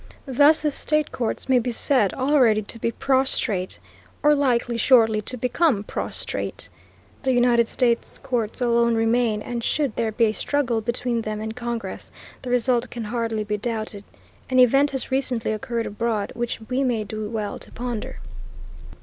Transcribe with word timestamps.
Thus 0.25 0.63
the 0.63 0.71
state 0.71 1.11
courts 1.11 1.47
may 1.47 1.59
be 1.59 1.69
said 1.69 2.11
already 2.15 2.63
to 2.63 2.79
be 2.79 2.89
prostrate, 2.91 3.77
or 4.23 4.33
likely 4.33 4.75
shortly 4.75 5.21
to 5.21 5.37
become 5.37 5.83
prostrate. 5.83 6.69
The 7.21 7.33
United 7.33 7.67
States 7.67 8.17
courts 8.17 8.61
alone 8.61 8.95
remain, 8.95 9.43
and, 9.43 9.63
should 9.63 9.95
there 9.95 10.11
be 10.11 10.25
a 10.25 10.33
struggle 10.33 10.81
between 10.81 11.21
them 11.21 11.39
and 11.39 11.55
Congress, 11.55 12.11
the 12.41 12.49
result 12.49 12.89
can 12.89 13.03
hardly 13.03 13.43
be 13.43 13.57
doubted. 13.57 14.03
An 14.49 14.57
event 14.57 14.89
has 14.89 15.11
recently 15.11 15.51
occurred 15.51 15.85
abroad 15.85 16.31
which 16.33 16.59
we 16.67 16.83
may 16.83 17.03
do 17.03 17.29
well 17.29 17.59
to 17.59 17.71
ponder. 17.71 18.17